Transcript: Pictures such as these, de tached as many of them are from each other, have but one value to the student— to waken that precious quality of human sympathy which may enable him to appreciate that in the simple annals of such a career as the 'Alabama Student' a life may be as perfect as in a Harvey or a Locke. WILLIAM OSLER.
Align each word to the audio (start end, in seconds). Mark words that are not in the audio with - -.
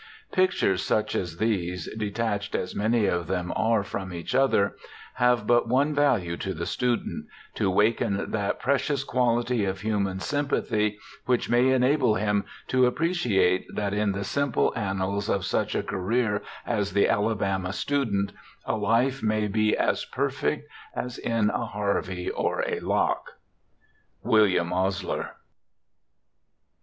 Pictures 0.31 0.81
such 0.81 1.13
as 1.13 1.37
these, 1.37 1.87
de 1.95 2.09
tached 2.09 2.55
as 2.55 2.73
many 2.73 3.05
of 3.05 3.27
them 3.27 3.53
are 3.55 3.83
from 3.83 4.11
each 4.11 4.33
other, 4.33 4.75
have 5.13 5.45
but 5.45 5.67
one 5.69 5.93
value 5.93 6.35
to 6.37 6.55
the 6.55 6.65
student— 6.65 7.27
to 7.53 7.69
waken 7.69 8.31
that 8.31 8.59
precious 8.59 9.03
quality 9.03 9.63
of 9.63 9.81
human 9.81 10.19
sympathy 10.19 10.97
which 11.27 11.51
may 11.51 11.69
enable 11.69 12.15
him 12.15 12.45
to 12.67 12.87
appreciate 12.87 13.67
that 13.75 13.93
in 13.93 14.11
the 14.13 14.23
simple 14.23 14.73
annals 14.75 15.29
of 15.29 15.45
such 15.45 15.75
a 15.75 15.83
career 15.83 16.41
as 16.65 16.93
the 16.93 17.07
'Alabama 17.07 17.71
Student' 17.71 18.31
a 18.65 18.75
life 18.77 19.21
may 19.21 19.47
be 19.47 19.77
as 19.77 20.03
perfect 20.05 20.67
as 20.95 21.19
in 21.19 21.51
a 21.51 21.67
Harvey 21.67 22.27
or 22.27 22.63
a 22.67 22.79
Locke. 22.79 23.33
WILLIAM 24.23 24.73
OSLER. 24.73 25.35